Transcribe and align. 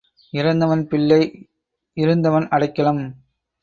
இறந்தவன் 0.33 0.87
பிள்ளை 0.87 1.21
இருந்தவன் 1.97 2.47
அடைக்கலம். 2.47 3.03